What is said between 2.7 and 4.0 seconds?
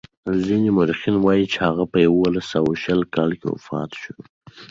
شل کال کې وفات